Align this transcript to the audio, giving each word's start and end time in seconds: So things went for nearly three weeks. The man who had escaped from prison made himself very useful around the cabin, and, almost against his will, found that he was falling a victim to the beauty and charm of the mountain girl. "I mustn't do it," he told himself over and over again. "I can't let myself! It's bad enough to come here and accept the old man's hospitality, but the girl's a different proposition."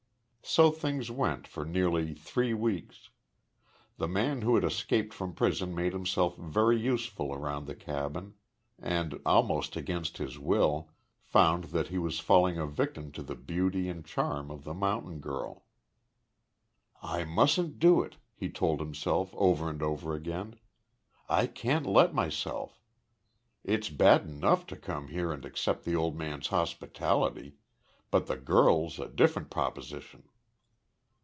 So 0.43 0.69
things 0.69 1.09
went 1.09 1.47
for 1.47 1.63
nearly 1.63 2.13
three 2.13 2.53
weeks. 2.53 3.09
The 3.95 4.07
man 4.07 4.41
who 4.41 4.55
had 4.55 4.65
escaped 4.65 5.13
from 5.13 5.33
prison 5.33 5.73
made 5.73 5.93
himself 5.93 6.35
very 6.35 6.77
useful 6.77 7.33
around 7.33 7.67
the 7.67 7.75
cabin, 7.75 8.33
and, 8.77 9.21
almost 9.25 9.77
against 9.77 10.17
his 10.17 10.37
will, 10.37 10.89
found 11.23 11.65
that 11.65 11.87
he 11.87 11.97
was 11.97 12.19
falling 12.19 12.57
a 12.57 12.65
victim 12.65 13.13
to 13.13 13.23
the 13.23 13.35
beauty 13.35 13.87
and 13.87 14.03
charm 14.03 14.51
of 14.51 14.65
the 14.65 14.73
mountain 14.73 15.19
girl. 15.21 15.63
"I 17.01 17.23
mustn't 17.23 17.79
do 17.79 18.01
it," 18.01 18.17
he 18.35 18.49
told 18.49 18.81
himself 18.81 19.33
over 19.37 19.69
and 19.69 19.81
over 19.81 20.13
again. 20.15 20.57
"I 21.29 21.47
can't 21.47 21.85
let 21.85 22.13
myself! 22.13 22.81
It's 23.63 23.87
bad 23.89 24.23
enough 24.25 24.65
to 24.67 24.75
come 24.75 25.07
here 25.09 25.31
and 25.31 25.45
accept 25.45 25.85
the 25.85 25.95
old 25.95 26.17
man's 26.17 26.47
hospitality, 26.47 27.55
but 28.09 28.25
the 28.27 28.35
girl's 28.35 28.99
a 28.99 29.07
different 29.07 29.49
proposition." 29.49 30.23